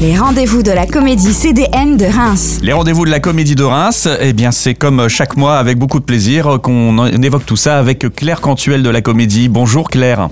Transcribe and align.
Les 0.00 0.16
rendez-vous 0.16 0.62
de 0.62 0.70
la 0.70 0.86
comédie 0.86 1.34
CDN 1.34 1.98
de 1.98 2.06
Reims. 2.06 2.58
Les 2.62 2.72
rendez-vous 2.72 3.04
de 3.04 3.10
la 3.10 3.20
comédie 3.20 3.54
de 3.54 3.64
Reims, 3.64 4.08
eh 4.18 4.32
bien 4.32 4.50
c'est 4.50 4.74
comme 4.74 5.08
chaque 5.08 5.36
mois 5.36 5.58
avec 5.58 5.76
beaucoup 5.76 6.00
de 6.00 6.04
plaisir 6.06 6.58
qu'on 6.62 7.06
évoque 7.22 7.44
tout 7.44 7.56
ça 7.56 7.78
avec 7.78 8.06
Claire 8.16 8.40
Cantuel 8.40 8.82
de 8.82 8.88
la 8.88 9.02
comédie. 9.02 9.50
Bonjour 9.50 9.90
Claire. 9.90 10.30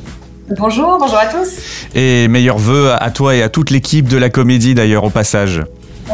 Bonjour, 0.59 0.97
bonjour 0.99 1.19
à 1.19 1.27
tous. 1.27 1.51
Et 1.95 2.29
meilleurs 2.29 2.57
voeux 2.57 2.93
à 2.99 3.11
toi 3.11 3.37
et 3.37 3.43
à 3.43 3.51
toute 3.51 3.69
l'équipe 3.69 4.09
de 4.09 4.17
la 4.17 4.31
comédie 4.31 4.75
d'ailleurs 4.75 5.05
au 5.05 5.11
passage. 5.11 5.63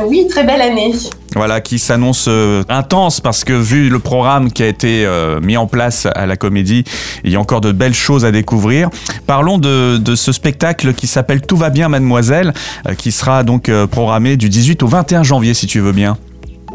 Oui, 0.04 0.26
très 0.28 0.42
belle 0.42 0.60
année. 0.60 0.92
Voilà, 1.34 1.60
qui 1.60 1.78
s'annonce 1.78 2.26
euh, 2.28 2.62
intense 2.68 3.20
parce 3.20 3.44
que 3.44 3.52
vu 3.52 3.88
le 3.88 3.98
programme 3.98 4.52
qui 4.52 4.62
a 4.62 4.68
été 4.68 5.04
euh, 5.04 5.40
mis 5.40 5.56
en 5.56 5.66
place 5.66 6.06
à 6.14 6.26
la 6.26 6.36
comédie, 6.36 6.84
il 7.24 7.32
y 7.32 7.36
a 7.36 7.40
encore 7.40 7.60
de 7.60 7.72
belles 7.72 7.94
choses 7.94 8.24
à 8.24 8.30
découvrir. 8.30 8.88
Parlons 9.26 9.58
de, 9.58 9.98
de 9.98 10.14
ce 10.14 10.32
spectacle 10.32 10.94
qui 10.94 11.06
s'appelle 11.06 11.42
Tout 11.42 11.56
va 11.56 11.70
bien 11.70 11.88
mademoiselle, 11.88 12.52
euh, 12.88 12.94
qui 12.94 13.10
sera 13.10 13.42
donc 13.42 13.70
programmé 13.90 14.36
du 14.36 14.48
18 14.48 14.82
au 14.82 14.86
21 14.86 15.22
janvier 15.22 15.54
si 15.54 15.66
tu 15.66 15.80
veux 15.80 15.92
bien. 15.92 16.16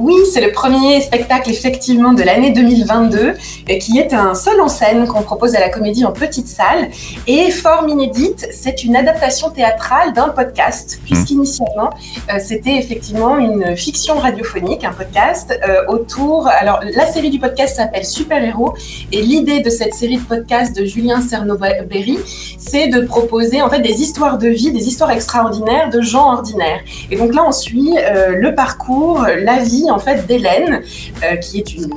Oui, 0.02 0.16
c'est 0.32 0.40
le 0.40 0.54
premier 0.54 1.02
spectacle 1.02 1.50
effectivement 1.50 2.14
de 2.14 2.24
l'année 2.24 2.52
2022 2.52 3.34
qui 3.82 4.00
est 4.00 4.14
un 4.14 4.34
seul 4.34 4.62
en 4.62 4.70
scène 4.70 5.06
qu'on 5.08 5.24
propose 5.24 5.56
à 5.56 5.60
la 5.60 5.68
comédie 5.68 6.06
en 6.06 6.14
petite 6.14 6.48
salle 6.48 6.90
et 7.28 7.52
forme 7.52 7.90
inédite, 7.90 8.48
c'est 8.52 8.86
une 8.86 8.96
adaptation 8.96 9.50
théâtrale 9.50 10.14
d'un 10.14 10.30
podcast 10.30 11.02
puisqu'initialement 11.04 11.90
euh, 12.32 12.38
c'était 12.40 12.78
effectivement 12.78 13.38
une 13.38 13.76
fiction 13.76 14.18
radiophonique, 14.18 14.86
un 14.86 14.94
podcast 14.94 15.54
euh, 15.68 15.86
autour 15.90 16.48
alors 16.48 16.80
la 16.96 17.06
série 17.06 17.30
du 17.30 17.40
podcast 17.40 17.76
s'appelle 17.76 18.06
Super 18.06 18.42
Héros 18.42 18.74
et 19.12 19.22
l'idée 19.22 19.60
de 19.60 19.70
cette 19.70 19.94
série 19.94 20.18
de 20.18 20.24
podcasts 20.24 20.74
de 20.76 20.86
Julien 20.86 21.20
Cerno-Berry, 21.20 22.20
c'est 22.58 22.88
de 22.88 23.02
proposer 23.02 23.62
en 23.62 23.70
fait 23.70 23.82
des 23.82 24.02
histoires 24.02 24.38
de 24.38 24.48
vie, 24.48 24.72
des 24.72 24.88
histoires 24.88 25.12
extraordinaires 25.12 25.90
de 25.90 26.00
gens 26.00 26.32
ordinaires. 26.32 26.80
Et 27.12 27.18
donc 27.18 27.36
là 27.36 27.44
on 27.46 27.52
suit 27.52 27.98
euh, 27.98 28.36
le 28.36 28.56
parcours, 28.56 29.26
la 29.44 29.60
vie 29.60 29.89
en 29.90 30.00
fait 30.00 30.26
d'Hélène, 30.28 30.82
euh, 31.24 31.36
qui 31.38 31.60
est 31.60 31.74
une 31.74 31.90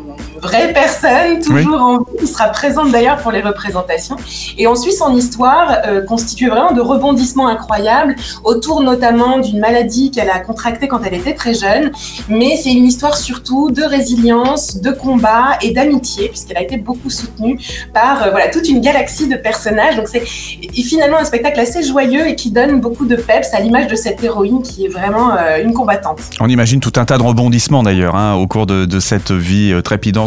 vraie 0.43 0.73
personne, 0.73 1.41
toujours 1.41 1.81
en 1.81 1.99
vie, 1.99 2.19
qui 2.21 2.27
sera 2.27 2.49
présente 2.49 2.91
d'ailleurs 2.91 3.19
pour 3.19 3.33
les 3.33 3.41
représentations. 3.41 4.17
Et 4.59 4.67
on 4.67 4.75
suit 4.75 4.93
son 4.93 5.15
histoire 5.15 5.79
euh, 5.87 6.05
constituée 6.05 6.49
vraiment 6.49 6.73
de 6.73 6.81
rebondissements 6.81 7.49
incroyables, 7.49 8.17
autour 8.45 8.83
notamment 8.83 9.39
d'une 9.39 9.61
maladie 9.61 10.11
qu'elle 10.11 10.31
a 10.31 10.41
contractée 10.41 10.89
quand 10.89 11.01
elle 11.05 11.15
était 11.15 11.35
très 11.35 11.55
jeune. 11.55 11.91
Mais 12.29 12.57
c'est 12.57 12.73
une 12.73 12.87
histoire 12.87 13.17
surtout 13.17 13.71
de 13.71 13.83
résilience, 13.83 14.81
de 14.81 14.91
combat 14.91 15.59
et 15.63 15.71
d'amitié, 15.71 16.29
puisqu'elle 16.29 16.59
a 16.59 16.63
été 16.63 16.77
beaucoup 16.77 17.11
soutenue 17.11 17.59
par 17.95 18.25
euh, 18.25 18.31
voilà, 18.31 18.49
toute 18.49 18.69
une 18.69 18.81
galaxie 18.81 19.29
de 19.29 19.37
personnages. 19.37 19.97
Donc 19.97 20.09
c'est 20.09 20.25
finalement 20.25 21.19
un 21.19 21.25
spectacle 21.25 21.61
assez 21.61 21.83
joyeux 21.83 22.27
et 22.27 22.35
qui 22.35 22.51
donne 22.51 22.81
beaucoup 22.81 23.07
de 23.07 23.17
peps 23.17 23.55
à 23.55 23.61
l'image 23.61 23.87
de 23.87 23.97
cette 23.97 24.23
héroïne 24.23 24.63
qui 24.63 24.85
est 24.85 24.89
vraiment 24.89 25.31
une 25.63 25.73
combattante. 25.73 26.21
On 26.41 26.49
imagine 26.49 26.81
tout 26.81 26.93
un 26.97 27.05
tas 27.05 27.19
de 27.19 27.23
rebondissements 27.23 27.83
d'ailleurs 27.83 28.17
hein, 28.17 28.35
au 28.35 28.47
cours 28.47 28.67
de, 28.67 29.01
cette 29.01 29.33
vie 29.33 29.73
euh, 29.73 29.83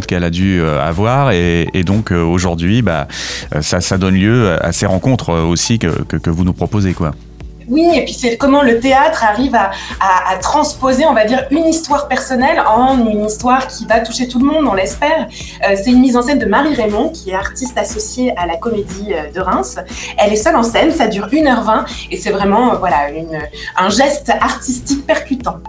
qu'elle 0.07 0.23
a 0.23 0.29
dû 0.29 0.61
euh, 0.61 0.81
avoir 0.81 1.31
et, 1.31 1.67
donc 1.85 2.11
euh, 2.11 2.21
aujourd'hui 2.21 2.81
bah, 2.81 3.07
ça, 3.61 3.97
donne 3.97 4.15
lieu 4.15 4.57
à 4.61 4.71
ces 4.71 4.85
rencontres 4.85 5.33
aussi 5.33 5.79
que, 5.79 6.29
vous 6.29 6.43
nous 6.43 6.53
proposez 6.53 6.93
quoi. 6.93 7.11
Oui, 7.67 7.89
et 7.95 8.05
puis 8.05 8.13
c'est 8.13 8.37
comment 8.37 8.61
le 8.61 8.79
théâtre 8.79 9.23
arrive 9.23 9.55
à, 9.55 9.71
transposer, 10.39 11.05
on 11.05 11.15
va 11.15 11.25
dire, 11.25 11.45
une 11.49 11.65
histoire 11.65 12.07
personnelle 12.07 12.61
en 12.67 13.07
une 13.07 13.25
histoire 13.25 13.65
qui 13.67 13.85
va 13.87 14.01
toucher 14.01 14.27
tout 14.27 14.37
le 14.37 14.45
monde, 14.45 14.65
on 14.69 14.75
l'espère. 14.75 15.27
c'est 15.61 15.89
une 15.89 15.99
mise 15.99 16.15
en 16.15 16.21
scène 16.21 16.37
de 16.37 16.45
Marie 16.45 16.75
Raymond, 16.75 17.09
qui 17.09 17.31
est 17.31 17.35
artiste 17.35 17.75
associée 17.75 18.37
à 18.37 18.45
la 18.45 18.57
Comédie 18.57 19.13
de 19.33 19.39
Reims. 19.41 19.79
Elle 20.19 20.33
est 20.33 20.35
seule 20.35 20.55
en 20.55 20.61
scène, 20.61 20.91
ça 20.91 21.07
dure 21.07 21.27
1h20, 21.27 21.85
et 22.11 22.17
c'est 22.17 22.29
vraiment 22.29 22.75
voilà, 22.75 23.07
un 23.77 23.89
geste 23.89 24.31
artistique 24.39 25.07
percutant. 25.07 25.59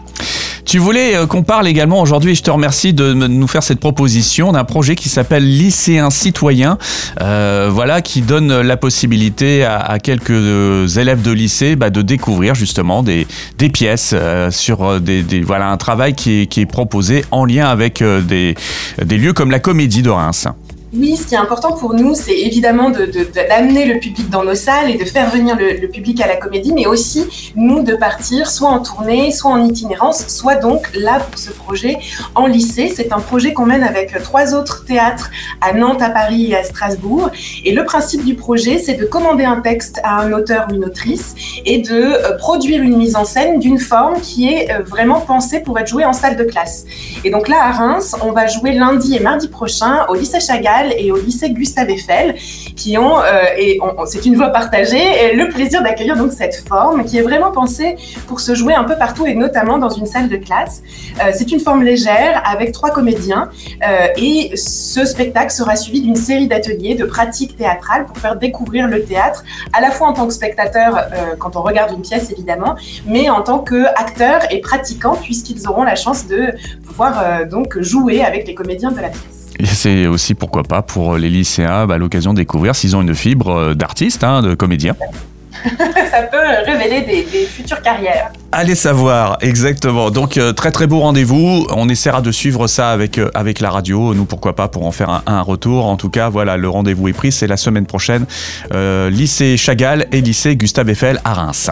Tu 0.66 0.78
voulais 0.78 1.14
euh, 1.14 1.26
qu'on 1.26 1.44
parle 1.44 1.68
également 1.68 2.00
aujourd'hui, 2.00 2.32
et 2.32 2.34
je 2.34 2.42
te 2.42 2.50
remercie 2.50 2.92
de 2.92 3.14
nous 3.14 3.46
faire 3.46 3.62
cette 3.62 3.78
proposition 3.78 4.50
d'un 4.50 4.64
projet 4.64 4.96
qui 4.96 5.08
s'appelle 5.08 5.44
Lycéen 5.44 6.10
citoyen, 6.10 6.76
euh, 7.20 7.70
voilà, 7.72 8.02
qui 8.02 8.20
donne 8.20 8.62
la 8.62 8.76
possibilité 8.76 9.64
à, 9.64 9.98
quelques 10.00 10.30
euh, 10.30 10.88
élèves 10.88 11.22
de 11.22 11.30
lycée 11.30 11.76
bah, 11.76 11.90
de 11.90 12.02
découvrir 12.02 12.56
justement 12.56 13.04
des, 13.04 13.26
pièces 13.72 14.14
sur 14.50 15.00
des, 15.00 15.22
voilà 15.42 15.70
un 15.70 15.76
travail 15.76 16.14
qui 16.14 16.42
est, 16.42 16.46
qui 16.46 16.62
est 16.62 16.66
proposé 16.66 17.24
en 17.30 17.44
lien 17.44 17.66
avec 17.66 18.02
des, 18.02 18.54
des 19.04 19.18
lieux 19.18 19.32
comme 19.32 19.52
la 19.52 19.60
Comédie 19.60 20.02
de 20.02 20.10
Reims. 20.10 20.48
Oui, 20.98 21.16
ce 21.16 21.26
qui 21.26 21.34
est 21.34 21.38
important 21.38 21.72
pour 21.72 21.92
nous, 21.92 22.14
c'est 22.14 22.38
évidemment 22.38 22.88
d'amener 22.90 23.84
le 23.84 24.00
public 24.00 24.30
dans 24.30 24.44
nos 24.44 24.54
salles 24.54 24.90
et 24.90 24.96
de 24.96 25.04
faire 25.04 25.30
venir 25.30 25.54
le, 25.56 25.86
public 25.88 26.20
à 26.22 26.26
la 26.26 26.36
comédie, 26.36 26.72
mais 26.72 26.86
aussi 26.86 27.26
nous 27.54 27.82
de 27.82 27.94
partir 27.94 28.50
soit 28.50 28.70
en 28.70 28.80
tournée, 28.80 29.30
soit 29.30 29.50
en 29.50 29.62
itinérance, 29.62 30.26
soit 30.28 30.54
donc 30.54 30.88
là 30.94 31.20
pour 31.20 31.38
ce 31.38 31.50
projet 31.50 31.98
en 32.34 32.46
lycée. 32.46 32.90
C'est 32.94 33.12
un 33.12 33.20
projet 33.20 33.52
qu'on 33.52 33.66
mène 33.66 33.82
avec 33.82 34.20
trois 34.22 34.54
autres 34.54 34.84
théâtres 34.86 35.30
à 35.60 35.74
Nantes, 35.74 36.00
à 36.00 36.08
Paris 36.08 36.52
et 36.52 36.56
à 36.56 36.64
Strasbourg. 36.64 37.30
Et 37.64 37.72
le 37.72 37.84
principe 37.84 38.24
du 38.24 38.34
projet, 38.34 38.78
c'est 38.78 38.94
de 38.94 39.04
commander 39.04 39.44
un 39.44 39.60
texte 39.60 40.00
à 40.02 40.20
un 40.20 40.32
auteur 40.32 40.66
ou 40.70 40.74
une 40.74 40.84
autrice 40.86 41.34
et 41.66 41.78
de 41.78 41.92
euh, 41.92 42.36
produire 42.38 42.82
une 42.82 42.96
mise 42.96 43.16
en 43.16 43.24
scène 43.24 43.58
d'une 43.58 43.78
forme 43.78 44.20
qui 44.20 44.48
est 44.48 44.72
euh, 44.72 44.82
vraiment 44.82 45.20
pensée 45.20 45.60
pour 45.60 45.78
être 45.78 45.88
jouée 45.88 46.06
en 46.06 46.14
salle 46.14 46.36
de 46.36 46.44
classe. 46.44 46.86
Et 47.22 47.30
donc 47.30 47.48
là, 47.48 47.56
à 47.62 47.72
Reims, 47.72 48.16
on 48.22 48.32
va 48.32 48.46
jouer 48.46 48.72
lundi 48.72 49.14
et 49.14 49.20
mardi 49.20 49.48
prochain 49.48 50.06
au 50.08 50.14
lycée 50.14 50.40
Chagall 50.40 50.85
et 50.96 51.12
au 51.12 51.16
lycée 51.16 51.50
Gustave 51.50 51.90
Eiffel, 51.90 52.34
qui 52.76 52.98
ont, 52.98 53.18
euh, 53.18 53.44
et 53.58 53.78
c'est 54.06 54.26
une 54.26 54.36
voie 54.36 54.50
partagée, 54.50 55.34
le 55.34 55.48
plaisir 55.48 55.82
d'accueillir 55.82 56.16
donc 56.16 56.32
cette 56.32 56.56
forme 56.68 57.04
qui 57.04 57.18
est 57.18 57.22
vraiment 57.22 57.50
pensée 57.50 57.96
pour 58.26 58.40
se 58.40 58.54
jouer 58.54 58.74
un 58.74 58.84
peu 58.84 58.96
partout 58.96 59.26
et 59.26 59.34
notamment 59.34 59.78
dans 59.78 59.88
une 59.88 60.06
salle 60.06 60.28
de 60.28 60.36
classe. 60.36 60.82
Euh, 61.20 61.32
c'est 61.34 61.50
une 61.52 61.60
forme 61.60 61.82
légère 61.82 62.42
avec 62.44 62.72
trois 62.72 62.90
comédiens 62.90 63.50
euh, 63.82 64.06
et 64.16 64.56
ce 64.56 65.04
spectacle 65.04 65.50
sera 65.50 65.76
suivi 65.76 66.02
d'une 66.02 66.16
série 66.16 66.48
d'ateliers 66.48 66.94
de 66.94 67.04
pratiques 67.04 67.56
théâtrales 67.56 68.06
pour 68.06 68.18
faire 68.18 68.36
découvrir 68.36 68.86
le 68.86 69.04
théâtre 69.04 69.42
à 69.72 69.80
la 69.80 69.90
fois 69.90 70.08
en 70.08 70.12
tant 70.12 70.26
que 70.26 70.34
spectateur 70.34 71.08
quand 71.38 71.56
on 71.56 71.62
regarde 71.62 71.92
une 71.92 72.02
pièce 72.02 72.30
évidemment, 72.30 72.76
mais 73.06 73.30
en 73.30 73.42
tant 73.42 73.58
qu'acteur 73.58 74.40
et 74.50 74.60
pratiquant 74.60 75.16
puisqu'ils 75.16 75.66
auront 75.68 75.84
la 75.84 75.96
chance 75.96 76.26
de 76.26 76.52
pouvoir 76.86 77.46
donc 77.46 77.80
jouer 77.80 78.22
avec 78.22 78.46
les 78.46 78.54
comédiens 78.54 78.92
de 78.92 79.00
la 79.00 79.08
pièce. 79.08 79.45
Et 79.58 79.66
c'est 79.66 80.06
aussi, 80.06 80.34
pourquoi 80.34 80.62
pas, 80.62 80.82
pour 80.82 81.16
les 81.16 81.30
lycéens, 81.30 81.86
bah, 81.86 81.98
l'occasion 81.98 82.32
de 82.32 82.38
découvrir 82.38 82.74
s'ils 82.74 82.96
ont 82.96 83.02
une 83.02 83.14
fibre 83.14 83.50
euh, 83.50 83.74
d'artiste, 83.74 84.24
hein, 84.24 84.42
de 84.42 84.54
comédien. 84.54 84.94
ça 86.10 86.22
peut 86.30 86.36
révéler 86.66 87.00
des, 87.02 87.46
futures 87.46 87.80
carrières. 87.80 88.30
Allez 88.52 88.74
savoir, 88.74 89.38
exactement. 89.40 90.10
Donc 90.10 90.36
euh, 90.36 90.52
très 90.52 90.70
très 90.70 90.86
beau 90.86 91.00
rendez-vous. 91.00 91.66
On 91.70 91.88
essaiera 91.88 92.20
de 92.20 92.30
suivre 92.30 92.66
ça 92.66 92.90
avec, 92.90 93.16
euh, 93.16 93.30
avec 93.34 93.60
la 93.60 93.70
radio. 93.70 94.12
Nous, 94.12 94.26
pourquoi 94.26 94.54
pas, 94.54 94.68
pour 94.68 94.84
en 94.84 94.92
faire 94.92 95.08
un, 95.08 95.22
un 95.26 95.40
retour. 95.40 95.86
En 95.86 95.96
tout 95.96 96.10
cas, 96.10 96.28
voilà, 96.28 96.58
le 96.58 96.68
rendez-vous 96.68 97.08
est 97.08 97.14
pris. 97.14 97.32
C'est 97.32 97.46
la 97.46 97.56
semaine 97.56 97.86
prochaine. 97.86 98.26
lycée 99.10 99.56
Chagall 99.56 100.06
et 100.12 100.20
lycée 100.20 100.56
Gustave 100.56 100.90
Eiffel 100.90 101.20
à 101.24 101.32
Reims. 101.32 101.70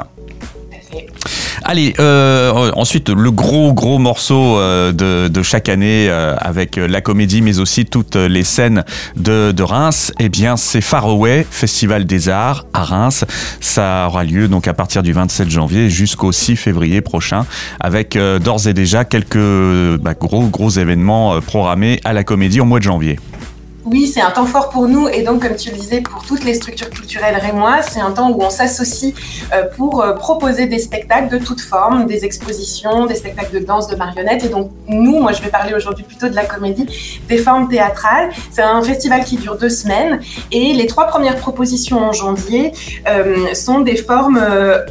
Allez, 1.62 1.94
euh, 2.00 2.70
ensuite 2.75 3.10
le 3.10 3.31
gros 3.31 3.72
gros 3.72 3.98
morceau 3.98 4.59
euh, 4.59 4.92
de, 4.92 5.42
chaque 5.42 5.69
année 5.69 6.09
euh, 6.09 6.34
avec 6.38 6.76
la 6.76 7.00
comédie, 7.00 7.42
mais 7.42 7.59
aussi 7.59 7.84
toutes 7.84 8.16
les 8.16 8.44
scènes 8.44 8.84
de, 9.16 9.62
Reims. 9.62 10.12
Eh 10.19 10.28
bien, 10.28 10.56
c'est 10.56 10.81
Faraway, 10.81 11.47
Festival 11.48 12.04
des 12.04 12.28
Arts 12.28 12.66
à 12.72 12.84
Reims. 12.84 13.25
Ça 13.60 14.06
aura 14.09 14.25
lieu 14.25 14.48
donc 14.48 14.69
à 14.69 14.75
partir 14.75 15.03
du 15.03 15.12
27 15.12 15.48
janvier 15.48 15.88
jusqu'au 15.88 16.32
6 16.32 16.56
février 16.56 17.00
prochain, 17.00 17.47
avec 17.81 18.19
d'ores 18.42 18.66
et 18.69 18.75
déjà 18.75 19.04
quelques 19.04 19.38
bah, 20.00 20.15
gros 20.15 20.48
gros 20.48 20.71
événements 20.71 21.41
programmés 21.41 22.00
à 22.04 22.12
la 22.12 22.25
comédie 22.25 22.60
au 22.60 22.66
mois 22.66 22.78
de 22.78 22.84
janvier. 22.84 23.19
Oui, 23.87 24.06
c'est 24.06 24.22
un 24.22 24.31
temps 24.31 24.47
fort 24.47 24.71
pour 24.71 24.89
nous 24.89 25.09
et 25.09 25.22
donc, 25.22 25.47
comme 25.47 25.56
tu 25.56 25.71
le 25.71 25.77
disais, 25.77 26.00
pour 26.00 26.25
toutes 26.25 26.43
les 26.43 26.55
structures 26.55 26.89
culturelles 26.89 27.37
rémois, 27.37 27.83
c'est 27.83 28.00
un 28.00 28.12
temps 28.12 28.31
où 28.31 28.43
on 28.43 28.49
s'associe 28.49 29.12
euh, 29.53 29.65
pour 29.77 30.00
euh, 30.00 30.15
proposer 30.15 30.65
des 30.65 30.78
spectacles 30.78 31.28
de 31.28 31.45
toutes 31.45 31.61
formes, 31.61 32.06
des 32.06 32.25
expositions, 32.25 33.04
des 33.04 33.15
spectacles 33.15 33.60
de 33.60 33.65
danse, 33.65 33.86
de 33.89 33.97
marionnettes. 33.97 34.42
Et 34.42 34.48
donc, 34.48 34.71
nous, 34.89 35.21
moi, 35.21 35.33
je 35.33 35.42
vais 35.42 35.51
parler 35.51 35.75
aujourd'hui 35.75 36.03
plutôt 36.03 36.31
de 36.31 36.34
la 36.34 36.47
comédie, 36.47 36.86
des 37.28 37.36
formes 37.36 37.69
théâtrales. 37.69 38.31
C'est 38.51 38.63
un 38.63 38.81
festival 38.81 39.22
qui 39.22 39.36
dure 39.36 39.59
deux 39.59 39.69
semaines 39.69 40.21
et 40.51 40.72
les 40.72 40.86
trois 40.86 41.07
premières 41.07 41.36
propositions 41.36 41.98
en 41.98 42.13
janvier 42.13 42.72
euh, 43.07 43.53
sont 43.53 43.81
des 43.81 43.97
formes 43.97 44.42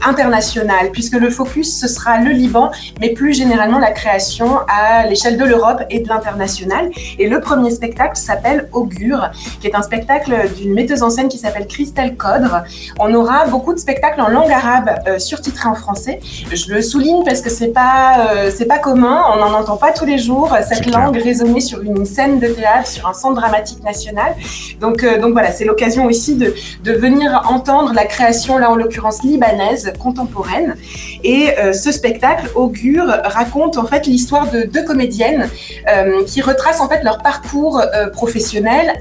internationales, 0.05 0.91
puisque 0.91 1.15
le 1.15 1.31
focus, 1.31 1.79
ce 1.79 1.87
sera 1.87 2.19
le 2.19 2.29
Liban, 2.29 2.71
mais 3.01 3.09
plus 3.09 3.33
généralement 3.33 3.79
la 3.79 3.91
création 3.91 4.59
à 4.67 5.07
l'échelle 5.07 5.37
de 5.37 5.45
l'Europe 5.45 5.81
et 5.89 5.99
de 5.99 6.07
l'international. 6.07 6.91
Et 7.17 7.27
le 7.27 7.39
premier 7.39 7.71
spectacle 7.71 8.17
s'appelle 8.17 8.69
Au 8.71 8.82
Augure, 8.83 9.31
qui 9.59 9.67
est 9.67 9.75
un 9.75 9.81
spectacle 9.81 10.33
d'une 10.57 10.73
metteuse 10.73 11.03
en 11.03 11.09
scène 11.09 11.29
qui 11.29 11.37
s'appelle 11.37 11.67
Christelle 11.67 12.15
Codre. 12.15 12.63
On 12.99 13.13
aura 13.13 13.45
beaucoup 13.47 13.73
de 13.73 13.79
spectacles 13.79 14.21
en 14.21 14.29
langue 14.29 14.51
arabe 14.51 14.89
surtitrés 15.17 15.69
en 15.69 15.75
français. 15.75 16.19
Je 16.51 16.73
le 16.73 16.81
souligne 16.81 17.23
parce 17.23 17.41
que 17.41 17.49
c'est 17.49 17.73
pas 17.81 18.49
c'est 18.55 18.65
pas 18.65 18.79
commun, 18.79 19.17
on 19.33 19.37
n'en 19.37 19.53
entend 19.59 19.77
pas 19.77 19.91
tous 19.91 20.05
les 20.05 20.17
jours 20.17 20.49
cette 20.69 20.85
langue 20.95 21.17
résonner 21.17 21.61
sur 21.61 21.81
une 21.81 22.05
scène 22.05 22.39
de 22.39 22.47
théâtre, 22.47 22.87
sur 22.87 23.07
un 23.07 23.13
centre 23.13 23.35
dramatique 23.41 23.83
national. 23.83 24.31
Donc 24.79 24.97
donc 25.21 25.31
voilà, 25.33 25.51
c'est 25.51 25.65
l'occasion 25.65 26.05
aussi 26.05 26.35
de, 26.35 26.53
de 26.83 26.91
venir 26.91 27.43
entendre 27.49 27.93
la 27.93 28.05
création 28.05 28.57
là 28.57 28.69
en 28.69 28.75
l'occurrence 28.75 29.23
libanaise 29.23 29.93
contemporaine. 29.99 30.75
Et 31.23 31.43
ce 31.73 31.91
spectacle 31.91 32.49
Augure 32.55 33.07
raconte 33.23 33.77
en 33.77 33.85
fait 33.85 34.05
l'histoire 34.05 34.49
de 34.51 34.63
deux 34.63 34.83
comédiennes 34.83 35.49
euh, 35.87 36.23
qui 36.25 36.41
retracent 36.41 36.81
en 36.81 36.89
fait 36.89 37.03
leur 37.03 37.19
parcours 37.19 37.79
euh, 37.79 38.09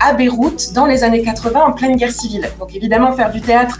à 0.01 0.13
Beyrouth 0.13 0.73
dans 0.75 0.87
les 0.87 1.05
années 1.05 1.23
80 1.23 1.61
en 1.61 1.73
pleine 1.73 1.97
guerre 1.97 2.13
civile. 2.13 2.49
Donc 2.59 2.75
évidemment 2.75 3.13
faire 3.13 3.31
du 3.31 3.41
théâtre 3.41 3.79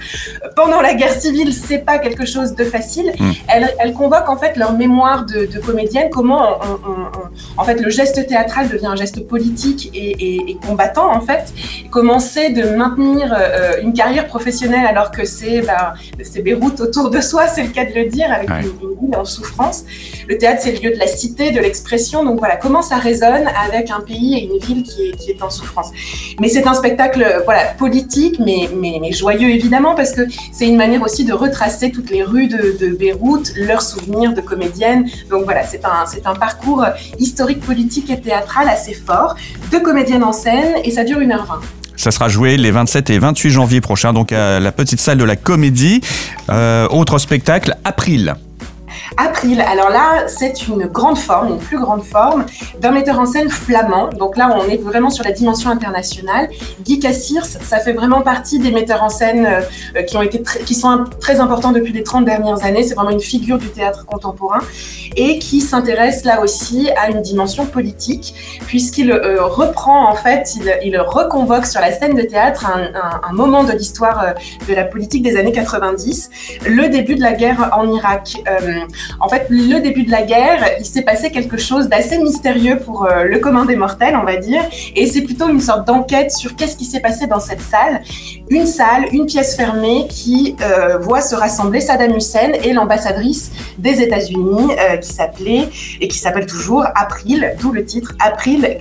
pendant 0.57 0.81
la 0.81 0.95
guerre 0.95 1.15
civile 1.15 1.53
c'est 1.53 1.79
pas 1.79 1.99
quelque 1.99 2.27
chose 2.27 2.55
de 2.55 2.65
facile. 2.65 3.13
Mm. 3.19 3.31
Elles, 3.79 3.93
convoquent 3.93 4.31
en 4.31 4.37
fait 4.37 4.57
leur 4.57 4.73
mémoire 4.73 5.27
de, 5.27 5.47
de 5.47 5.59
comédienne, 5.59 6.09
comment 6.11 6.59
en 7.57 7.65
fait 7.65 7.75
le 7.81 7.91
geste 7.91 8.27
théâtral 8.27 8.69
devient 8.69 8.87
un 8.87 8.97
geste 8.97 9.27
politique 9.27 9.91
et, 9.95 10.57
combattant 10.67 11.13
en 11.13 11.21
fait. 11.21 11.53
Comment 11.91 12.21
c'est 12.21 12.51
de 12.51 12.77
maintenir 12.77 13.35
euh, 13.37 13.83
une 13.83 13.93
carrière 13.93 14.27
professionnelle 14.27 14.87
alors 14.87 15.11
que 15.11 15.25
c'est 15.25 15.61
ben, 15.61 15.95
Beyrouth 16.43 16.81
autour 16.81 17.11
de 17.11 17.21
soi, 17.21 17.49
c'est 17.49 17.63
le 17.63 17.71
cas 17.71 17.85
de 17.85 17.95
le 17.95 18.07
dire, 18.07 18.33
avec 18.33 18.49
une, 18.49 18.89
une 18.89 19.01
ville 19.01 19.17
en 19.17 19.25
souffrance. 19.25 19.85
Le 20.29 20.39
théâtre 20.39 20.61
c'est 20.63 20.73
le 20.73 20.89
lieu 20.89 20.95
de 20.95 20.99
la 20.99 21.07
cité, 21.07 21.51
de 21.51 21.61
l'expression. 21.61 22.25
Donc 22.25 22.39
voilà, 22.39 22.57
comment 22.57 22.83
ça 22.83 22.97
résonne 22.97 23.49
avec 23.67 23.91
un 23.91 24.01
pays 24.01 24.39
et 24.39 24.45
une 24.45 24.59
ville 24.59 24.83
qui 24.83 25.09
est, 25.09 25.17
qui 25.17 25.31
est 25.31 25.43
en 25.43 25.51
souffrance. 25.51 25.82
Mais 26.41 26.49
c'est 26.49 26.67
un 26.67 26.75
spectacle 26.75 27.43
voilà, 27.45 27.67
politique, 27.79 28.39
mais, 28.39 28.69
mais, 28.75 29.13
joyeux 29.13 29.51
évidemment, 29.51 29.95
parce 29.95 30.13
que 30.13 30.23
c'est 30.53 30.67
une 30.67 30.77
manière 30.77 31.03
aussi 31.03 31.25
de 31.25 31.33
retracer 31.33 31.91
toutes 31.91 32.11
les 32.11 32.23
rues 32.23 32.49
de, 32.49 32.77
de 32.81 32.95
Beyrouth, 32.95 33.53
leurs 33.57 33.83
souvenirs 33.83 34.35
de 34.35 34.41
comédiennes. 34.41 35.09
Donc 35.31 35.45
voilà, 35.45 35.65
c'est 35.65 35.85
un, 35.85 36.07
c'est 36.07 36.27
un 36.27 36.35
parcours 36.35 36.85
historique, 37.19 37.61
politique 37.61 38.11
et 38.11 38.21
théâtral 38.21 38.69
assez 38.69 38.95
fort. 38.95 39.37
Deux 39.71 39.81
comédiennes 39.81 40.25
en 40.25 40.33
scène 40.33 40.77
et 40.85 40.91
ça 40.91 41.05
dure 41.05 41.19
1h20. 41.19 41.61
Ça 41.97 42.11
sera 42.11 42.29
joué 42.29 42.57
les 42.57 42.71
27 42.71 43.11
et 43.11 43.19
28 43.19 43.51
janvier 43.51 43.81
prochains, 43.81 44.13
donc 44.13 44.33
à 44.33 44.59
la 44.59 44.73
petite 44.73 45.01
salle 45.01 45.19
de 45.19 45.25
la 45.25 45.37
Comédie. 45.37 46.01
Euh, 46.51 46.89
autre 46.89 47.19
spectacle, 47.19 47.77
April. 47.85 48.35
April, 49.17 49.61
alors 49.61 49.91
là, 49.91 50.27
c'est 50.27 50.69
une 50.69 50.87
grande 50.87 51.19
forme, 51.19 51.49
une 51.49 51.59
plus 51.59 51.79
grande 51.79 52.03
forme 52.03 52.47
d'un 52.79 52.93
metteur 52.93 53.19
en 53.19 53.27
scène 53.27 53.51
flamand. 53.51 54.09
Donc 54.09 54.37
là, 54.37 54.57
on 54.57 54.69
est 54.69 54.79
vraiment 54.79 55.11
sur 55.11 55.25
la 55.25 55.33
dimension 55.33 55.71
internationale. 55.71 56.49
Guy 56.81 56.99
Cassirs, 56.99 57.45
ça 57.45 57.79
fait 57.79 57.93
vraiment 57.93 58.23
partie 58.23 58.59
des 58.59 58.71
metteurs 58.71 59.03
en 59.03 59.09
scène 59.09 59.47
euh, 59.97 60.03
qui, 60.03 60.75
sont 60.75 61.05
très 61.21 61.41
importants 61.41 61.73
depuis 61.73 61.93
les 61.93 62.03
30 62.03 62.25
dernières 62.25 62.65
années. 62.65 62.83
C'est 62.83 62.95
vraiment 62.95 63.11
une 63.11 63.21
figure 63.21 63.59
du 63.59 63.69
théâtre 63.69 64.07
contemporain 64.07 64.61
et 65.17 65.39
qui 65.39 65.61
s'intéresse 65.61 66.25
là 66.25 66.41
aussi 66.41 66.91
à 66.97 67.11
une 67.11 67.21
dimension 67.21 67.67
politique, 67.67 68.35
puisqu'il 68.67 69.11
euh, 69.11 69.45
reprend, 69.45 70.09
en 70.09 70.15
fait, 70.15 70.55
il, 70.83 70.99
reconvoque 71.03 71.67
sur 71.67 71.81
la 71.81 71.91
scène 71.91 72.15
de 72.15 72.23
théâtre 72.23 72.67
un, 72.67 73.33
moment 73.33 73.65
de 73.65 73.73
l'histoire 73.73 74.23
euh, 74.23 74.33
de 74.69 74.75
la 74.75 74.85
politique 74.85 75.23
des 75.23 75.37
années 75.37 75.53
90, 75.53 76.31
le 76.67 76.89
début 76.89 77.15
de 77.15 77.23
la 77.23 77.33
guerre 77.33 77.71
en 77.73 77.91
Irak. 77.93 78.37
En 79.21 79.29
fait, 79.29 79.47
le 79.51 79.81
début 79.81 80.05
de 80.05 80.11
la 80.11 80.23
guerre, 80.23 80.65
il 80.79 80.85
s'est 80.85 81.03
passé 81.03 81.31
quelque 81.31 81.57
chose 81.57 81.89
d'assez 81.89 82.19
mystérieux 82.19 82.79
pour 82.79 83.07
euh, 83.07 83.25
le 83.25 83.39
commun 83.39 83.65
des 83.65 83.77
mortels, 83.77 84.17
on 84.17 84.25
va 84.25 84.37
dire. 84.37 84.63
Et 84.97 85.07
c'est 85.07 85.23
plutôt 85.23 85.49
une 85.49 85.61
sorte 85.61 85.87
d'enquête 85.87 86.33
sur 86.33 86.57
qu'est-ce 86.57 86.77
qui 86.77 86.85
s'est 86.85 87.01
passé 87.01 87.27
dans 87.27 87.41
cette 87.41 87.61
salle. 87.61 88.03
Une 88.49 88.67
salle, 88.67 89.07
une 89.13 89.27
pièce 89.27 89.57
fermée 89.57 90.07
qui 90.09 90.57
euh, 90.61 90.99
voit 90.99 91.21
se 91.21 91.35
rassembler 91.35 91.81
Saddam 91.81 92.17
Hussein 92.17 92.53
et 92.63 92.73
l'ambassadrice 92.73 93.53
des 93.79 94.01
États-Unis 94.01 94.73
euh, 94.79 94.97
qui 94.97 95.13
s'appelait 95.13 95.69
et 96.01 96.09
qui 96.09 96.19
s'appelle 96.19 96.47
toujours 96.47 96.85
April, 96.95 97.55
d'où 97.61 97.73
le 97.73 97.85
titre 97.85 98.15
April 98.21 98.77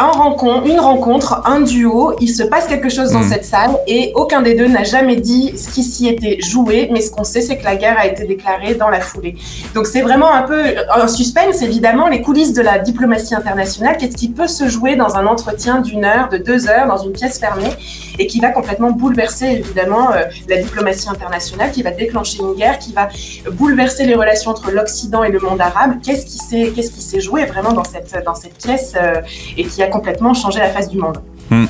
Glaspie 0.00 0.20
rencontre, 0.20 0.66
une 0.66 0.80
rencontre, 0.80 1.42
un 1.44 1.60
duo, 1.60 2.14
il 2.20 2.28
se 2.28 2.42
passe 2.42 2.66
quelque 2.66 2.88
chose 2.88 3.12
dans 3.12 3.20
hmm. 3.20 3.30
cette 3.30 3.44
salle 3.44 3.76
et 3.86 4.12
aucun 4.14 4.42
des 4.42 4.54
deux 4.54 4.68
n'a 4.68 4.84
jamais 4.84 5.16
dit 5.16 5.56
ce 5.56 5.68
qui 5.68 5.82
s'y 5.82 6.08
était 6.08 6.40
joué, 6.40 6.88
mais 6.92 7.00
ce 7.00 7.10
qu'on 7.10 7.24
sait, 7.24 7.40
c'est 7.40 7.56
que 7.56 7.64
la 7.64 7.76
guerre 7.76 7.98
a 7.98 8.06
été 8.06 8.24
déclarée 8.24 8.74
dans 8.74 8.88
la 8.88 9.00
foulée. 9.00 9.36
Donc 9.74 9.86
c'est 9.86 10.02
vraiment 10.02 10.32
un 10.32 10.42
peu 10.42 10.62
un 10.94 11.08
suspense, 11.08 11.62
évidemment, 11.62 12.08
les 12.08 12.22
coulisses 12.22 12.52
de 12.52 12.62
la 12.62 12.78
diplomatie 12.78 13.34
internationale. 13.34 13.96
Qu'est-ce 13.98 14.16
qui 14.16 14.28
peut 14.28 14.46
se 14.48 14.68
jouer 14.68 14.96
dans 14.96 15.16
un 15.16 15.26
entretien 15.26 15.80
d'une 15.80 16.04
heure, 16.04 16.28
de 16.28 16.38
deux 16.38 16.68
heures, 16.68 16.86
dans 16.86 16.98
une 16.98 17.12
pièce 17.12 17.38
fermée, 17.38 17.70
et 18.18 18.26
qui 18.26 18.40
va 18.40 18.50
complètement 18.50 18.90
bouleverser, 18.90 19.46
évidemment, 19.46 20.12
euh, 20.12 20.24
la 20.48 20.56
diplomatie 20.56 21.08
internationale, 21.08 21.70
qui 21.70 21.82
va 21.82 21.90
déclencher 21.90 22.38
une 22.40 22.54
guerre, 22.54 22.78
qui 22.78 22.92
va 22.92 23.08
bouleverser 23.52 24.04
les 24.04 24.14
relations 24.14 24.50
entre 24.50 24.70
l'Occident 24.70 25.24
et 25.24 25.30
le 25.30 25.38
monde 25.38 25.60
arabe? 25.60 25.94
Qu'est-ce 26.02 26.26
qui 26.26 26.38
s'est, 26.38 26.72
s'est 26.82 27.20
joué 27.20 27.44
vraiment 27.44 27.72
dans 27.72 27.84
cette, 27.84 28.24
dans 28.24 28.34
cette 28.34 28.54
pièce 28.54 28.94
euh, 29.00 29.20
et 29.56 29.64
qui 29.64 29.82
a 29.82 29.89
complètement 29.90 30.34
changé 30.34 30.58
la 30.58 30.70
face 30.70 30.88
du 30.88 30.98
monde. 30.98 31.18
Hmm. 31.50 31.66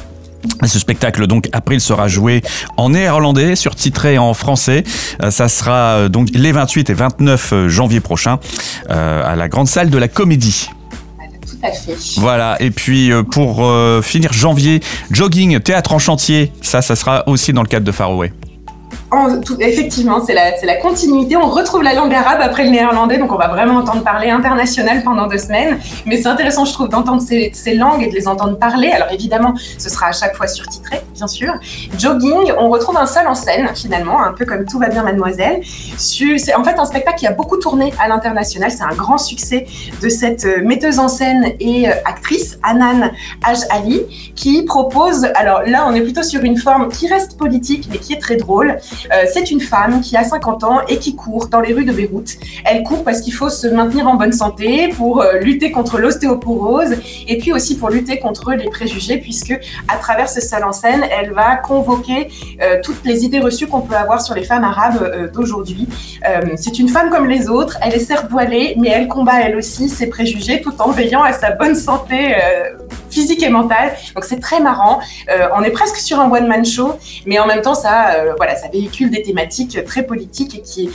Ce 0.65 0.79
spectacle, 0.79 1.27
donc, 1.27 1.49
après, 1.53 1.77
il 1.77 1.81
sera 1.81 2.09
joué 2.09 2.43
en 2.77 2.91
néerlandais, 2.91 3.57
surtitré 3.57 4.19
en 4.19 4.35
français. 4.35 4.85
Euh, 5.23 5.31
ça 5.31 5.49
sera 5.49 5.97
euh, 5.97 6.09
donc 6.09 6.29
les 6.33 6.53
28 6.53 6.91
et 6.91 6.95
29 6.95 7.53
euh, 7.53 7.69
janvier 7.69 8.01
prochains 8.01 8.39
à 8.89 9.37
la 9.37 9.49
grande 9.49 9.69
salle 9.69 9.91
de 9.91 9.99
la 9.99 10.09
Comédie. 10.09 10.69
Tout 11.47 11.57
à 11.63 11.73
fait. 11.73 11.97
Voilà, 12.17 12.57
et 12.61 12.71
puis 12.71 13.11
pour 13.31 13.69
finir 14.03 14.33
janvier, 14.33 14.81
jogging, 15.11 15.61
théâtre 15.61 15.93
en 15.93 15.99
chantier, 15.99 16.53
ça, 16.63 16.83
ça 16.83 16.97
sera 16.97 17.29
aussi 17.29 17.53
dans 17.53 17.63
le 17.63 17.69
cadre 17.69 17.85
de 17.85 17.93
Effectivement, 19.59 20.25
c'est 20.25 20.35
la, 20.35 20.77
continuité. 20.77 21.37
On 21.37 21.49
retrouve 21.49 21.83
la 21.83 21.95
langue 21.95 22.15
arabe 22.15 22.39
après 22.41 22.65
le 22.65 22.71
néerlandais, 22.71 23.19
donc 23.19 23.33
on 23.33 23.37
va 23.37 23.49
vraiment 23.49 23.77
entendre 23.77 24.05
parler 24.05 24.31
international 24.31 25.03
pendant 25.03 25.27
deux 25.27 25.39
semaines. 25.39 25.79
Mais 26.07 26.17
c'est 26.17 26.29
intéressant, 26.29 26.65
je 26.65 26.73
trouve, 26.73 26.89
d'entendre 26.89 27.21
ces, 27.21 27.75
langues 27.75 28.03
et 28.03 28.09
de 28.09 28.15
les 28.15 28.29
entendre 28.29 28.57
parler. 28.57 28.89
Alors 28.89 29.11
évidemment, 29.11 29.55
ce 29.79 29.89
sera 29.89 30.07
à 30.07 30.13
chaque 30.13 30.37
fois 30.37 30.47
surtitré, 30.47 31.01
bien 31.15 31.27
sûr. 31.27 31.53
Jogging, 31.99 32.53
on 32.59 32.69
retrouve 32.69 32.97
un 32.97 33.07
seul 33.07 33.27
en 33.27 33.35
scène, 33.35 33.69
finalement, 33.75 34.23
un 34.23 34.33
peu 34.33 34.45
comme 34.45 34.65
Tout 34.65 34.79
va 34.79 34.89
bien, 34.89 35.03
mademoiselle. 35.03 35.61
C'est 35.97 36.55
en 36.55 36.63
fait 36.63 36.79
un 36.79 36.85
spectacle 36.85 37.19
qui 37.19 37.27
a 37.27 37.33
beaucoup 37.33 37.57
tourné 37.57 37.93
à 37.99 38.07
l'international. 38.07 38.71
C'est 38.71 38.85
un 38.85 38.95
grand 38.95 39.19
succès 39.19 39.67
de 40.01 40.09
cette 40.09 40.45
euh, 40.45 40.63
metteuse 40.65 40.99
en 40.99 41.09
scène 41.09 41.53
et 41.59 41.89
euh, 41.89 41.93
actrice, 42.05 42.59
Anan 42.63 43.11
Aj 43.45 43.59
Ali, 43.71 44.03
qui 44.37 44.63
propose, 44.63 45.25
alors 45.35 45.63
là, 45.67 45.87
on 45.89 45.95
est 45.95 46.03
plutôt 46.03 46.23
sur 46.23 46.43
une 46.45 46.57
forme 46.57 46.89
qui 46.89 47.09
reste 47.09 47.37
politique, 47.37 47.89
mais 47.91 47.99
qui 47.99 48.13
est 48.13 48.21
très 48.21 48.37
drôle. 48.37 48.79
Euh, 49.13 49.25
c'est 49.33 49.51
une 49.51 49.61
femme 49.61 50.01
qui 50.01 50.17
a 50.17 50.25
50 50.25 50.65
ans 50.65 50.81
et 50.89 50.99
qui 50.99 51.15
court 51.15 51.47
dans 51.49 51.61
les 51.61 51.73
rues 51.73 51.85
de 51.85 51.93
Beyrouth. 51.93 52.37
Elle 52.65 52.83
court 52.83 53.05
parce 53.05 53.21
qu'il 53.21 53.33
faut 53.33 53.51
se 53.51 53.67
maintenir 53.67 54.09
en 54.09 54.15
bonne 54.15 54.33
santé 54.33 54.89
pour 54.89 55.23
euh, 55.23 55.39
lutter 55.39 55.71
contre 55.71 55.99
l'ostéoporose 55.99 56.97
et 57.27 57.39
puis 57.39 57.53
aussi 57.53 57.77
pour 57.77 57.91
lutter 57.91 58.19
contre 58.19 58.53
les 58.53 58.69
préjugés 58.69 59.19
puisque 59.19 59.59
à 59.89 59.97
travers 59.97 60.29
ce 60.29 60.41
salle 60.41 60.65
en 60.65 60.73
scène, 60.73 61.05
elle 61.19 61.33
va 61.33 61.57
convoquer 61.57 62.29
euh, 62.63 62.81
toutes 62.83 63.05
les 63.05 63.25
idées 63.25 63.41
reçues 63.41 63.67
qu'on 63.67 63.81
peut 63.81 63.97
avoir 63.97 64.21
sur 64.21 64.35
les 64.35 64.45
femmes 64.45 64.65
arabes 64.65 65.31
d'aujourd'hui. 65.33 65.89
c'est 66.57 66.79
une 66.79 66.89
femme 66.89 67.11
comme 67.11 67.27
les 67.27 67.49
autres, 67.49 67.79
elle 67.83 67.95
est 67.95 67.99
certes 67.99 68.31
voilée, 68.31 68.75
mais 68.79 68.89
elle 68.89 69.09
combat 69.09 69.41
elle 69.43 69.57
aussi 69.57 69.89
ses 69.89 70.09
préjugés 70.09 70.61
tout 70.61 70.75
en 70.81 70.91
veillant 70.91 71.23
à 71.23 71.33
sa 71.33 71.53
bonne 71.53 71.75
santé 71.75 72.35
physique 73.11 73.43
et 73.43 73.49
mentale. 73.49 73.93
Donc 74.15 74.25
c'est 74.25 74.41
très 74.41 74.61
marrant. 74.61 75.01
on 75.57 75.63
est 75.63 75.71
presque 75.71 75.97
sur 75.97 76.19
un 76.21 76.31
one-man 76.31 76.65
show, 76.65 76.95
mais 77.27 77.39
en 77.39 77.47
même 77.47 77.63
temps, 77.63 77.75
ça, 77.75 78.25
voilà, 78.37 78.57
ça 78.57 78.69
véhicule 78.69 79.11
des 79.11 79.23
thématiques 79.23 79.85
très 79.85 80.05
politiques 80.05 80.57
et 80.57 80.63
qui, 80.63 80.91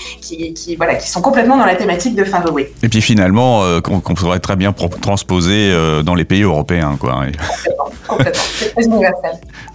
qui, 0.53 0.75
voilà, 0.75 0.95
qui 0.95 1.10
sont 1.10 1.22
complètement 1.22 1.57
dans 1.57 1.65
la 1.65 1.75
thématique 1.75 2.15
de 2.15 2.24
Faroé. 2.24 2.74
Et 2.84 2.89
puis 2.89 3.01
finalement, 3.01 3.63
euh, 3.63 3.81
qu'on 3.81 4.00
pourrait 4.00 4.39
très 4.39 4.55
bien 4.55 4.74
transposer 4.74 5.72
euh, 5.72 6.03
dans 6.03 6.15
les 6.15 6.25
pays 6.25 6.43
européens. 6.43 6.98
Quoi. 7.00 7.25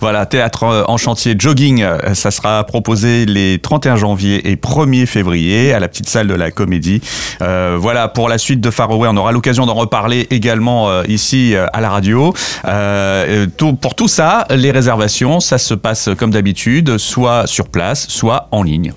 Voilà, 0.00 0.26
théâtre 0.26 0.64
euh, 0.64 0.84
en 0.88 0.96
chantier 0.96 1.34
jogging, 1.38 1.84
ça 2.14 2.30
sera 2.30 2.64
proposé 2.64 3.26
les 3.26 3.58
31 3.58 3.96
janvier 3.96 4.50
et 4.50 4.56
1er 4.56 5.06
février 5.06 5.72
à 5.72 5.80
la 5.80 5.88
petite 5.88 6.08
salle 6.08 6.28
de 6.28 6.34
la 6.34 6.50
comédie. 6.50 7.00
voilà, 7.40 8.08
pour 8.08 8.28
la 8.28 8.38
suite 8.38 8.60
de 8.60 8.70
Faroé, 8.70 9.08
on 9.10 9.16
aura 9.16 9.32
l'occasion 9.32 9.66
d'en 9.66 9.74
reparler 9.74 10.26
également 10.30 11.02
ici 11.04 11.54
à 11.72 11.80
la 11.80 11.90
radio. 11.90 12.32
Pour 13.80 13.94
tout 13.94 14.08
ça, 14.08 14.46
les 14.50 14.70
réservations, 14.70 15.40
ça 15.40 15.58
se 15.58 15.74
passe 15.74 16.10
comme 16.18 16.30
d'habitude, 16.30 16.98
soit 16.98 17.46
sur 17.46 17.68
place, 17.68 18.06
soit 18.08 18.48
en 18.52 18.62
ligne. 18.62 18.92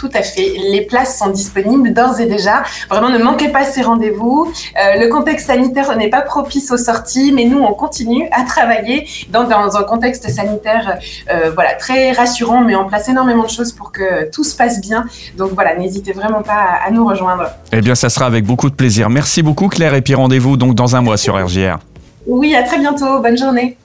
Tout 0.00 0.08
à 0.14 0.22
fait. 0.22 0.54
Les 0.56 0.80
places 0.80 1.18
sont 1.18 1.28
disponibles 1.28 1.92
d'ores 1.92 2.20
et 2.20 2.24
déjà. 2.24 2.62
Vraiment, 2.88 3.10
ne 3.10 3.18
manquez 3.18 3.50
pas 3.50 3.64
ces 3.64 3.82
rendez-vous. 3.82 4.50
Euh, 4.50 4.98
le 4.98 5.08
contexte 5.08 5.48
sanitaire 5.48 5.94
n'est 5.94 6.08
pas 6.08 6.22
propice 6.22 6.70
aux 6.70 6.78
sorties, 6.78 7.32
mais 7.32 7.44
nous, 7.44 7.58
on 7.58 7.74
continue 7.74 8.26
à 8.32 8.44
travailler 8.44 9.06
dans, 9.28 9.46
un 9.50 9.82
contexte 9.82 10.30
sanitaire 10.30 10.98
euh, 11.30 11.50
voilà, 11.54 11.74
très 11.74 12.12
rassurant, 12.12 12.62
mais 12.62 12.74
on 12.76 12.86
place 12.86 13.10
énormément 13.10 13.44
de 13.44 13.50
choses 13.50 13.72
pour 13.72 13.92
que 13.92 14.30
tout 14.30 14.42
se 14.42 14.56
passe 14.56 14.80
bien. 14.80 15.04
Donc 15.36 15.50
voilà, 15.52 15.76
n'hésitez 15.76 16.12
vraiment 16.12 16.40
pas 16.40 16.78
à, 16.82 16.90
nous 16.90 17.06
rejoindre. 17.06 17.50
Eh 17.70 17.82
bien, 17.82 17.94
ça 17.94 18.08
sera 18.08 18.24
avec 18.24 18.46
beaucoup 18.46 18.70
de 18.70 18.74
plaisir. 18.74 19.10
Merci 19.10 19.42
beaucoup, 19.42 19.68
Claire. 19.68 19.92
Et 19.92 20.00
puis 20.00 20.14
rendez-vous 20.14 20.56
donc 20.56 20.74
dans 20.74 20.96
un 20.96 21.02
mois 21.02 21.18
sur 21.18 21.34
RGR. 21.34 21.78
Oui, 22.26 22.54
à 22.54 22.62
très 22.62 22.78
bientôt. 22.78 23.20
Bonne 23.20 23.36
journée. 23.36 23.76